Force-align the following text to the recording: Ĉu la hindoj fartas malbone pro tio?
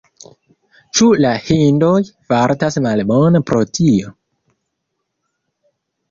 Ĉu 0.99 1.07
la 1.25 1.33
hindoj 1.49 1.91
fartas 2.31 2.77
malbone 2.85 3.41
pro 3.51 3.61
tio? 3.79 4.09